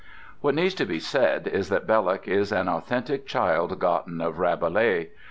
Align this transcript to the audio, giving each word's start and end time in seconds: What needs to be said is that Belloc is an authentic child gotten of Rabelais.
What 0.39 0.55
needs 0.55 0.73
to 0.73 0.85
be 0.87 0.99
said 0.99 1.45
is 1.47 1.69
that 1.69 1.85
Belloc 1.85 2.27
is 2.27 2.51
an 2.51 2.67
authentic 2.67 3.27
child 3.27 3.77
gotten 3.77 4.19
of 4.19 4.39
Rabelais. 4.39 5.11